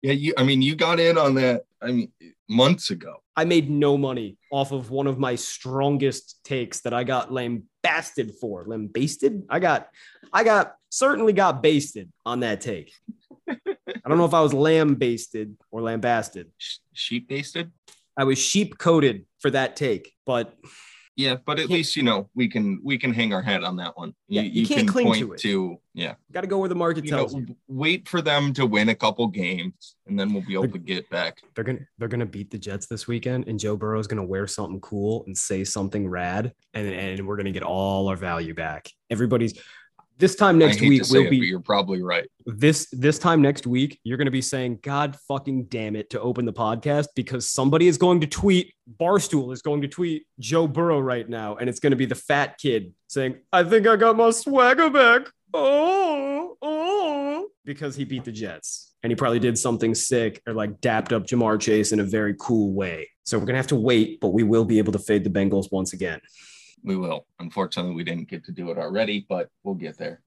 [0.00, 0.32] Yeah, you.
[0.38, 1.64] I mean, you got in on that.
[1.84, 2.12] I mean,
[2.48, 3.16] months ago.
[3.36, 8.32] I made no money off of one of my strongest takes that I got lambasted
[8.40, 8.64] for.
[8.66, 9.42] Lambasted?
[9.50, 9.88] I got,
[10.32, 12.92] I got certainly got basted on that take.
[13.48, 16.50] I don't know if I was lambasted or lambasted.
[16.58, 17.70] Sh- sheep basted.
[18.16, 20.54] I was sheep coated for that take, but
[21.16, 23.96] Yeah, but at least you know we can we can hang our hat on that
[23.96, 24.14] one.
[24.26, 25.40] Yeah, you can't cling to it.
[25.40, 26.14] to yeah.
[26.32, 27.54] Got to go where the market You know, tells you.
[27.68, 31.08] wait for them to win a couple games, and then we'll be able to get
[31.10, 31.38] back.
[31.54, 34.80] They're gonna they're gonna beat the Jets this weekend, and Joe Burrow's gonna wear something
[34.80, 38.90] cool and say something rad, and and we're gonna get all our value back.
[39.08, 39.56] Everybody's
[40.18, 42.28] this time next week will it, be you're probably right.
[42.46, 46.20] this this time next week you're going to be saying god fucking damn it to
[46.20, 50.66] open the podcast because somebody is going to tweet barstool is going to tweet joe
[50.66, 53.96] burrow right now and it's going to be the fat kid saying i think i
[53.96, 55.28] got my swagger back.
[55.52, 57.48] Oh oh.
[57.64, 61.26] Because he beat the jets and he probably did something sick or like dapped up
[61.26, 63.08] Ja'Marr Chase in a very cool way.
[63.22, 65.30] So we're going to have to wait but we will be able to fade the
[65.30, 66.20] bengals once again
[66.84, 67.26] We will.
[67.40, 70.22] Unfortunately, we didn't get to do it already, but we'll get there.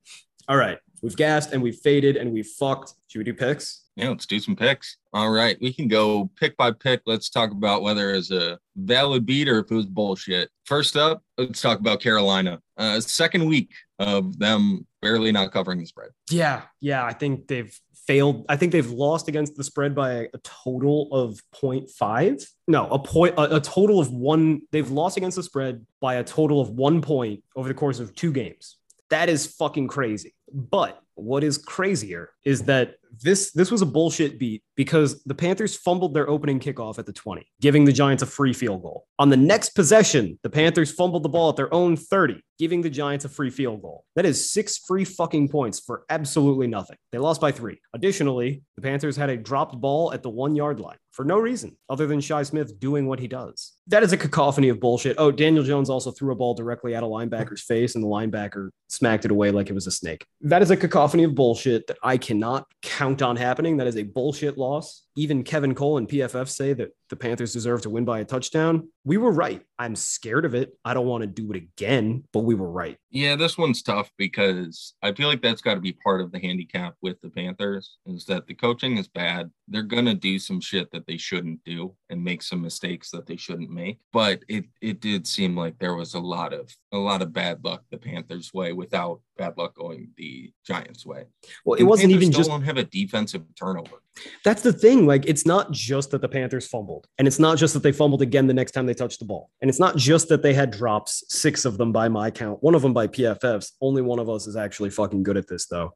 [0.49, 4.09] all right we've gassed and we've faded and we've fucked should we do picks Yeah,
[4.09, 4.97] let's do some picks.
[5.13, 7.01] All right, we can go pick by pick.
[7.07, 10.49] Let's talk about whether it's a valid beat or if it was bullshit.
[10.65, 12.59] First up, let's talk about Carolina.
[12.77, 16.11] Uh, second week of them barely not covering the spread.
[16.29, 17.03] Yeah, yeah.
[17.03, 17.75] I think they've
[18.07, 18.45] failed.
[18.49, 22.47] I think they've lost against the spread by a, total of 0.5.
[22.67, 24.61] No, a point, a, a total of one.
[24.71, 28.15] They've lost against the spread by a total of one point over the course of
[28.15, 28.77] two games.
[29.09, 30.33] That is fucking crazy.
[30.51, 35.75] But what is crazier is that this this was a bullshit beat because the Panthers
[35.75, 39.07] fumbled their opening kickoff at the 20, giving the Giants a free field goal.
[39.17, 42.89] On the next possession, the Panthers fumbled the ball at their own 30, giving the
[42.89, 44.05] Giants a free field goal.
[44.15, 46.97] That is six free fucking points for absolutely nothing.
[47.11, 47.79] They lost by three.
[47.93, 51.75] Additionally, the Panthers had a dropped ball at the one yard line for no reason
[51.89, 53.73] other than Shi Smith doing what he does.
[53.87, 55.15] That is a cacophony of bullshit.
[55.17, 58.69] Oh, Daniel Jones also threw a ball directly at a linebacker's face, and the linebacker
[58.87, 60.27] smacked it away like it was a snake.
[60.41, 63.77] That is a cacophony of bullshit that I cannot count on happening.
[63.77, 65.06] That is a bullshit loss.
[65.17, 68.89] Even Kevin Cole and PFF say that the Panthers deserve to win by a touchdown.
[69.03, 69.63] We were right.
[69.79, 70.77] I'm scared of it.
[70.85, 72.99] I don't want to do it again, but we were right.
[73.09, 76.37] Yeah, this one's tough because I feel like that's got to be part of the
[76.37, 79.49] handicap with the Panthers is that the coaching is bad.
[79.67, 83.37] They're gonna do some shit that they shouldn't do and make some mistakes that they
[83.37, 83.99] shouldn't make.
[84.13, 87.63] But it it did seem like there was a lot of a lot of bad
[87.63, 91.25] luck the Panthers way without bad luck going the Giants way.
[91.65, 94.01] Well, it And wasn't Panthers even still just don't have a defensive turnover.
[94.43, 95.05] That's the thing.
[95.05, 98.21] Like, it's not just that the Panthers fumbled, and it's not just that they fumbled
[98.21, 100.71] again the next time they touched the ball, and it's not just that they had
[100.71, 103.73] drops, six of them by my count, one of them by PFFs.
[103.81, 105.93] Only one of us is actually fucking good at this, though.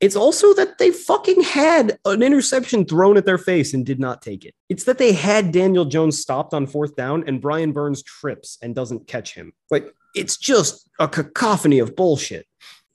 [0.00, 4.22] It's also that they fucking had an interception thrown at their face and did not
[4.22, 4.54] take it.
[4.68, 8.74] It's that they had Daniel Jones stopped on fourth down and Brian Burns trips and
[8.74, 9.52] doesn't catch him.
[9.70, 12.46] Like, it's just a cacophony of bullshit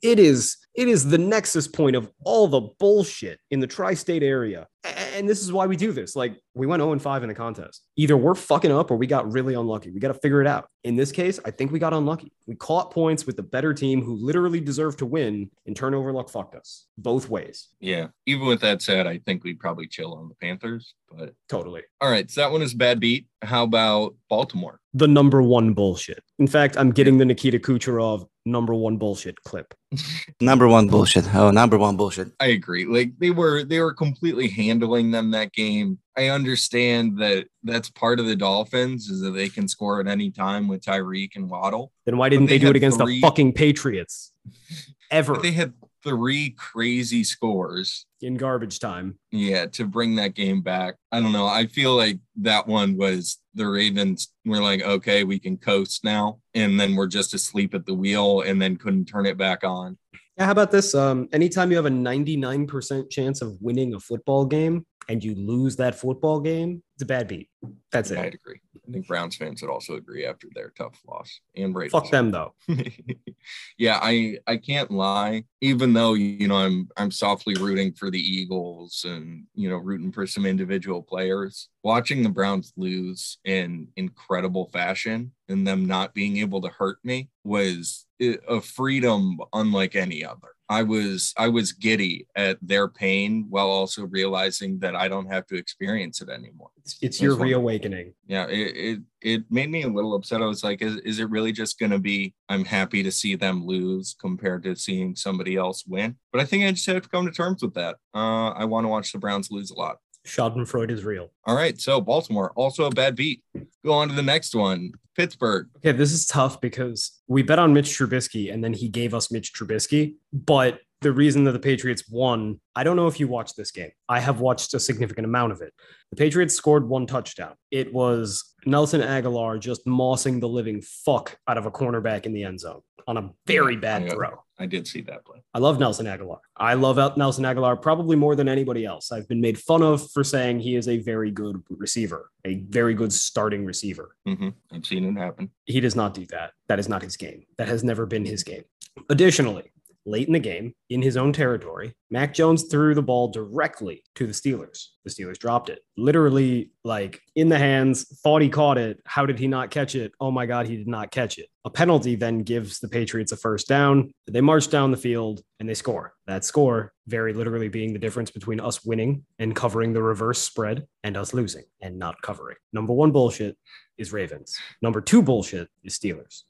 [0.04, 4.68] it is it is the nexus point of all the bullshit in the tri-state area
[4.84, 7.34] and this is why we do this like we went 0 and 5 in the
[7.34, 10.46] contest either we're fucking up or we got really unlucky we got to figure it
[10.46, 13.72] out in this case i think we got unlucky we caught points with the better
[13.72, 18.08] team who literally deserved to win and turnover luck fucked us both ways Yeah.
[18.26, 20.94] Even with that said, I think we'd probably chill on the Panthers.
[21.10, 23.26] But totally all right, so that one is a bad beat.
[23.42, 24.80] How about Baltimore?
[24.96, 29.74] the number one bullshit in fact i'm getting the nikita kucherov number one bullshit clip
[30.40, 31.32] Number one bullshit.
[31.34, 32.32] Oh, number one bullshit.
[32.40, 32.84] I agree.
[32.84, 35.98] Like they were they were completely handling them that game.
[36.16, 40.30] I understand that that's part of the Dolphins is that they can score at any
[40.30, 41.92] time with Tyreek and Waddle.
[42.06, 44.32] then why didn't they they, do it against three- the fucking patriots
[45.10, 48.04] ever they had three crazy scores.
[48.20, 50.96] in garbage time Yeah, to bring that game back.
[51.10, 51.46] I don't know.
[51.46, 56.40] I feel like that one was the Ravens were like, okay, we can coast now.
[56.54, 59.96] And then we're just asleep at the wheel and then couldn't turn it back on.
[60.36, 60.94] Yeah, how about this?
[60.94, 65.76] Um, anytime you have a 99% chance of winning a football game and you lose
[65.76, 67.48] that football game, it's a bad beat.
[67.90, 68.18] That's it.
[68.18, 68.60] I'd agree.
[68.88, 71.40] I think Browns fans would also agree after their tough loss.
[71.56, 71.92] And Raiders.
[71.92, 72.54] Fuck them though.
[73.78, 75.44] yeah, I I can't lie.
[75.60, 80.12] Even though you know I'm I'm softly rooting for the Eagles and you know rooting
[80.12, 81.68] for some individual players.
[81.82, 87.28] Watching the Browns lose in incredible fashion and them not being able to hurt me
[87.42, 90.53] was eh, a freedom unlike any other.
[90.68, 95.46] I was I was giddy at their pain while also realizing that I don't have
[95.48, 96.70] to experience it anymore.
[96.78, 98.14] It's, it's your reawakening.
[98.26, 100.42] yeah it, it it made me a little upset.
[100.42, 103.34] I was like is, is it really just going to be i'm happy to see
[103.34, 106.16] them lose compared to seeing somebody else win?
[106.32, 107.96] But i think i just have to come to terms with that.
[108.14, 111.30] Uh i want to watch the browns lose a lot Schadenfreude is real.
[111.44, 113.42] all right so baltimore also a bad beat
[113.84, 117.72] go on to the next one pittsburgh Okay, this is tough because we bet on
[117.74, 122.08] Mitch Trubisky and then he gave us Mitch Trubisky, but the reason that the Patriots
[122.08, 123.90] won, I don't know if you watched this game.
[124.08, 125.74] I have watched a significant amount of it.
[126.10, 127.52] The Patriots scored one touchdown.
[127.70, 132.44] It was Nelson Agholor just mossing the living fuck out of a cornerback in the
[132.44, 134.42] end zone on a very bad throw.
[134.58, 135.42] I did see that play.
[135.52, 136.38] I love Nelson Agholor.
[136.56, 139.10] I love Nelson Agholor probably more than anybody else.
[139.10, 142.94] I've been made fun of for saying he is a very good receiver, a very
[142.94, 144.14] good starting receiver.
[144.24, 145.50] hmm I've seen it happen.
[145.64, 146.52] He does not do that.
[146.68, 147.44] That is not his game.
[147.58, 148.62] That has never been his game.
[149.10, 149.72] Additionally,
[150.06, 154.26] late in the game, in his own territory, Mac Jones threw the ball directly to
[154.26, 154.86] the Steelers.
[155.04, 155.80] The Steelers dropped it.
[155.96, 159.00] Literally, like in the hands, thought he caught it.
[159.06, 160.12] How did he not catch it?
[160.20, 161.48] Oh my God, he did not catch it.
[161.64, 164.12] A penalty then gives the Patriots a first down.
[164.26, 166.14] They march down the field and they score.
[166.26, 170.86] That score, very literally being the difference between us winning and covering the reverse spread
[171.02, 172.56] and us losing and not covering.
[172.72, 173.56] Number one bullshit
[173.96, 174.56] is Ravens.
[174.82, 176.42] Number two bullshit is Steelers.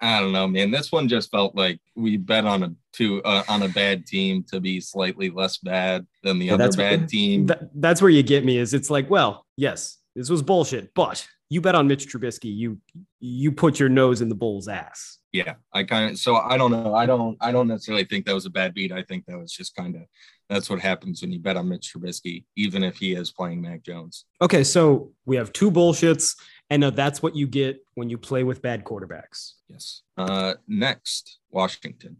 [0.00, 0.70] I don't know, man.
[0.70, 4.44] This one just felt like we bet on a two uh, on a bad team
[4.52, 7.46] to be slightly less bad than the Yeah, other bad what- team.
[7.46, 8.58] That, that's where you get me.
[8.58, 12.54] Is it's like, well, yes, this was bullshit, but you bet on Mitch Trubisky.
[12.54, 12.78] You
[13.20, 15.18] you put your nose in the bull's ass.
[15.32, 16.94] yeah, I kind of so I don't know.
[16.94, 18.92] I don't I don't necessarily think that was a bad beat.
[18.92, 20.02] I think that was just kind of
[20.48, 23.82] that's what happens when you bet on Mitch Trubisky, even if he is playing Mac
[23.82, 24.24] Jones.
[24.40, 26.36] Okay, so we have two bullshits,
[26.70, 29.52] and uh, that's what you get when you play with bad quarterbacks.
[29.68, 30.02] Yes.
[30.16, 32.18] Uh, next, Washington.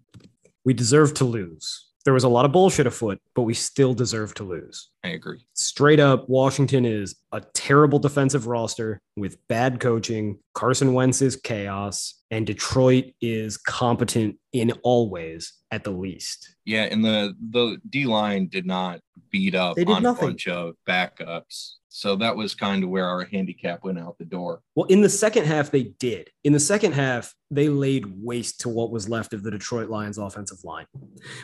[0.65, 1.87] We deserve to lose.
[2.05, 4.89] There was a lot of bullshit afoot, but we still deserve to lose.
[5.05, 5.45] I agree.
[5.53, 10.39] Straight up, Washington is a terrible defensive roster with bad coaching.
[10.55, 16.55] Carson Wentz is chaos, and Detroit is competent in all ways at the least.
[16.65, 20.25] Yeah, and the the D line did not beat up on nothing.
[20.25, 21.75] a bunch of backups.
[21.89, 24.61] So that was kind of where our handicap went out the door.
[24.75, 26.31] Well, in the second half, they did.
[26.45, 30.19] In the second half, they laid waste to what was left of the Detroit Lions
[30.19, 30.87] offensive line.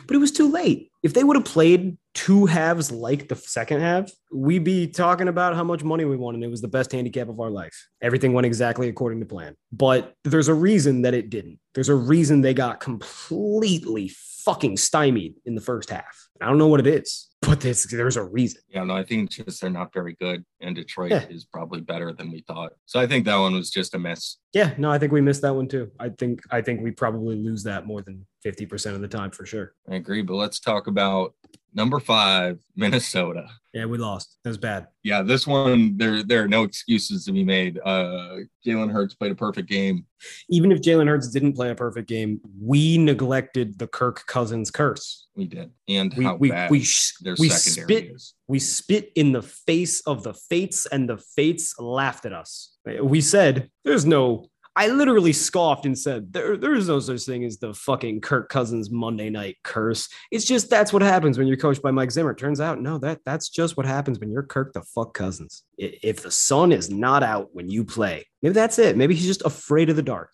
[0.05, 0.91] But it was too late.
[1.01, 5.55] If they would have played two halves like the second half, we'd be talking about
[5.55, 7.87] how much money we won, and it was the best handicap of our life.
[8.01, 9.55] Everything went exactly according to plan.
[9.71, 11.59] But there's a reason that it didn't.
[11.73, 14.11] There's a reason they got completely
[14.45, 16.29] fucking stymied in the first half.
[16.39, 18.61] I don't know what it is, but there's, there's a reason.
[18.69, 21.25] Yeah, no, I think just they're not very good, and Detroit Yeah.
[21.29, 22.73] is probably better than we thought.
[22.85, 24.37] So I think that one was just a miss.
[24.53, 25.91] Yeah, no, I think we missed that one too.
[25.99, 29.45] I think I think we probably lose that more than 50% of the time for
[29.45, 29.73] sure.
[29.89, 31.33] I agree, but let's talk about
[31.73, 33.47] number five, Minnesota.
[33.73, 34.37] Yeah, we lost.
[34.43, 34.87] That was bad.
[35.03, 37.79] Yeah, this one there there are no excuses to be made.
[37.83, 40.05] Uh Jalen Hurts played a perfect game.
[40.49, 45.27] Even if Jalen Hurts didn't play a perfect game, we neglected the Kirk Cousins curse.
[45.35, 48.33] We did, and We how we bad we sh- their we secondary spit is.
[48.47, 52.77] We spit in the face of the fates and the fates laughed at us.
[53.01, 57.57] We said there's no I literally scoffed and said there there's no such thing as
[57.57, 60.09] the fucking Kirk Cousins Monday night curse.
[60.31, 62.33] It's just that's what happens when you're coached by Mike Zimmer.
[62.33, 65.63] Turns out no that that's just what happens when you're Kirk the fuck Cousins.
[65.77, 68.97] If the sun is not out when you play, maybe that's it.
[68.97, 70.33] Maybe he's just afraid of the dark.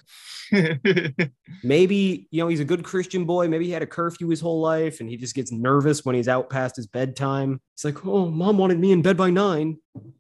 [1.64, 3.48] Maybe, you know, he's a good Christian boy.
[3.48, 6.28] Maybe he had a curfew his whole life and he just gets nervous when he's
[6.28, 7.62] out past his bedtime.
[7.76, 9.78] It's like, oh, mom wanted me in bed by nine,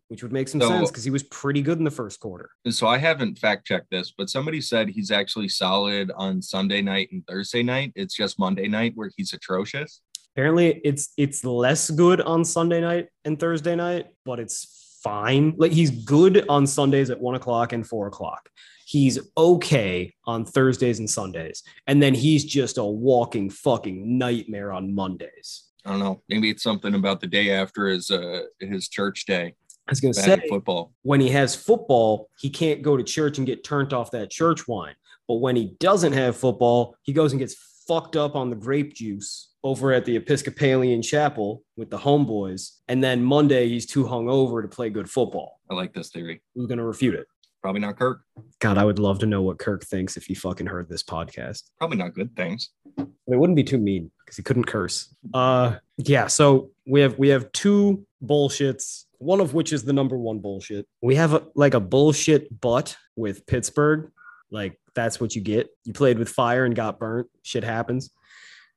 [0.07, 2.49] which would make some So- sense because he was pretty good in the first quarter.
[2.69, 7.09] so I haven't fact checked this, but somebody said he's actually solid on Sunday night
[7.11, 7.91] and Thursday night.
[7.95, 10.01] It's just Monday night where he's atrocious.
[10.35, 15.53] Apparently, it's it's less good on Sunday night and Thursday night, but it's fine.
[15.57, 18.47] Like he's good on Sundays at one o'clock and four o'clock.
[18.91, 24.93] He's okay on Thursdays and Sundays, and then he's just a walking fucking nightmare on
[24.93, 25.63] Mondays.
[25.85, 26.21] I don't know.
[26.27, 29.55] Maybe it's something about the day after his uh his church day.
[29.87, 30.91] I was gonna Bad say football.
[31.03, 34.67] when he has football, he can't go to church and get turned off that church
[34.67, 34.95] wine.
[35.25, 37.55] But when he doesn't have football, he goes and gets
[37.87, 42.71] fucked up on the grape juice over at the Episcopalian chapel with the homeboys.
[42.89, 45.61] And then Monday, he's too hungover to play good football.
[45.69, 46.41] I like this theory.
[46.55, 47.27] Who's going to refute it?
[47.61, 48.21] Probably not Kirk.
[48.59, 51.63] God, I would love to know what Kirk thinks if he fucking heard this podcast.
[51.77, 52.69] Probably not good things.
[52.97, 55.13] It wouldn't be too mean because he couldn't curse.
[55.33, 60.17] Uh yeah, so we have we have two bullshits, one of which is the number
[60.17, 60.87] one bullshit.
[61.01, 64.11] We have a, like a bullshit butt with Pittsburgh.
[64.49, 65.69] Like that's what you get.
[65.83, 67.27] You played with fire and got burnt.
[67.43, 68.11] Shit happens.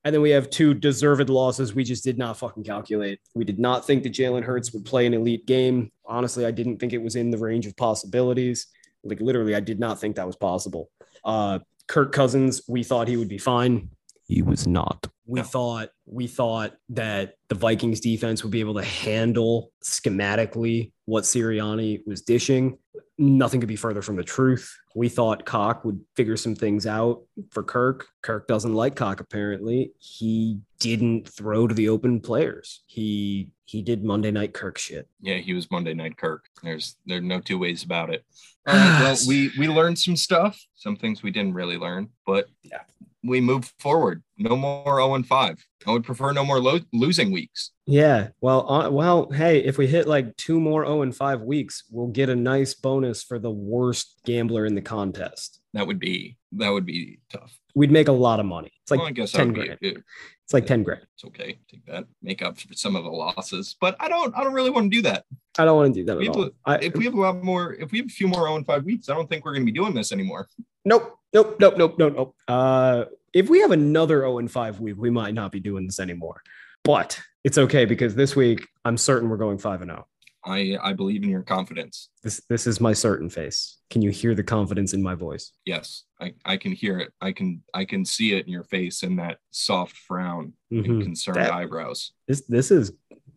[0.05, 3.21] And then we have two deserved losses we just did not fucking calculate.
[3.35, 5.91] We did not think that Jalen Hurts would play an elite game.
[6.05, 8.67] Honestly, I didn't think it was in the range of possibilities.
[9.05, 10.91] Like literally, I did not think that was possible.
[11.25, 13.91] Uh Kirk Cousins, we thought he would be fine.
[14.27, 15.07] He was not.
[15.27, 15.45] We No.
[15.47, 22.07] thought we thought that the Vikings defense would be able to handle schematically what Sirianni
[22.07, 22.79] was dishing.
[23.17, 24.77] nothing could be further from the truth.
[24.97, 27.23] We thought Cock would figure some things out
[27.53, 28.09] for Kirk.
[28.23, 29.93] Kirk doesn't like Cock apparently.
[30.01, 32.83] He didn't throw to the open players.
[32.87, 35.09] He he did Monday night Kirk shit.
[35.21, 36.45] Yeah, he was Monday Night Kirk.
[36.65, 38.25] There's there are no two ways about it.
[38.67, 42.47] All right, well, we we learned some stuff, some things we didn't really learn, but
[42.65, 42.81] Yeah.
[43.25, 44.23] We move forward.
[44.37, 45.67] No more 0 and 5.
[45.87, 47.71] I would prefer no more lo- losing weeks.
[47.87, 48.29] Yeah.
[48.41, 52.09] Well, uh, well, hey, if we hit like two more 0 and 5 weeks, we'll
[52.09, 55.61] get a nice bonus for the worst gambler in the contest.
[55.73, 57.59] That would be that would be tough.
[57.75, 58.73] We'd make a lot of money.
[58.83, 59.79] It's like well, I guess that 10 would be grand.
[59.81, 60.05] it.
[60.45, 61.01] It's like 10 grand.
[61.15, 61.59] It's okay.
[61.71, 62.05] Take that.
[62.23, 63.77] Make up for some of the losses.
[63.81, 65.25] But I don't I don't really want to do that.
[65.59, 66.45] I don't want to do that We at all.
[66.47, 68.57] to- I, If we have a lot more, if we have a few more 0
[68.57, 70.49] and 5 weeks, I don't think we're gonna be doing this anymore.
[70.85, 72.35] Nope, nope, nope, nope, nope, nope.
[72.47, 75.99] Uh, if we have another 0 and 5 week, we might not be doing this
[75.99, 76.43] anymore.
[76.85, 80.07] But it's okay because this week I'm certain we're going 5 and 0.
[80.47, 82.11] I I believe in your confidence.
[82.23, 83.79] This this is my certain face.
[83.91, 85.53] Can you hear the confidence in my voice?
[85.65, 87.13] Yes, I, I can hear it.
[87.21, 90.85] I can I can see it in your face and that soft frown Mhm.
[90.85, 92.13] and concerned That- eyebrows.
[92.29, 92.93] This this is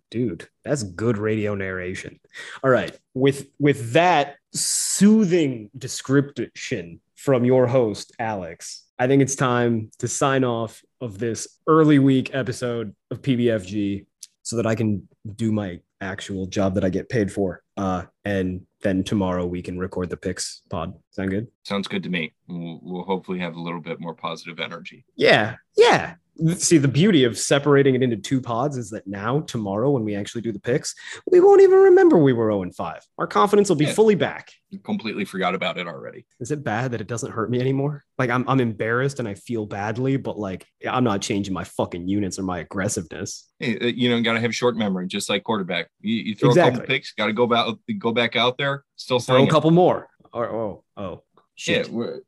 [0.10, 2.20] dude, that's good radio narration.
[2.64, 2.97] All right.
[3.14, 10.43] With with that soothing description from your host Alex, I think it's time to sign
[10.43, 14.05] off of this early week episode of PBFG
[14.48, 17.64] so that I can do my actual job that I get paid for.
[17.76, 20.93] Uh and then tomorrow we can record the picks pod.
[21.10, 21.48] Sound good?
[21.64, 22.34] Sounds good to me.
[22.48, 25.04] We'll, we'll hopefully have a little bit more positive energy.
[25.16, 26.16] Yeah, yeah.
[26.58, 30.16] See, the beauty of separating it into two pods is that now, tomorrow, when we
[30.16, 30.94] actually do the picks,
[31.32, 33.02] we won't even remember we were 0 and 5.
[33.18, 33.94] Our confidence will be Yeah.
[33.94, 34.52] fully back.
[34.84, 36.26] Completely forgot about it already.
[36.40, 38.04] Is it bad that it doesn't hurt me anymore?
[38.18, 42.08] Like, I'm, I'm embarrassed and I feel badly, but like, I'm not changing my fucking
[42.08, 43.50] units or my aggressiveness.
[43.60, 45.90] Hey, uh, you know, got to have short memory, just like quarterback.
[46.02, 46.80] You, you throw a Exactly.
[46.82, 47.68] couple picks, got to go back,
[47.98, 50.08] go back out there, still Throw a couple more.
[50.34, 51.90] Or, oh, oh, Yeah, shit.
[51.90, 52.20] we're,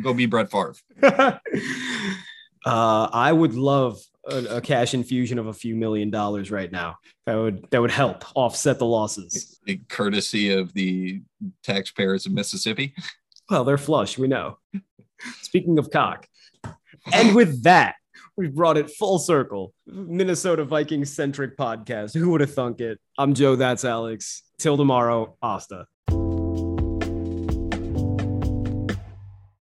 [0.00, 0.74] go be Brett Favre.
[2.68, 4.00] uh, I would love
[4.30, 6.96] a, a cash infusion of a few million dollars right now.
[7.26, 9.58] That would that would help offset the losses.
[9.88, 11.22] Courtesy of the
[11.62, 12.94] taxpayers of Mississippi.
[13.50, 14.58] Well, they're flush, we know.
[15.40, 16.26] Speaking of cock.
[17.12, 17.94] And with that,
[18.36, 19.72] we've brought it full circle.
[19.86, 22.14] Minnesota Vikings centric podcast.
[22.14, 23.00] Who would have thunk it?
[23.16, 24.42] I'm Joe, that's Alex.
[24.58, 25.86] Till tomorrow, Asta.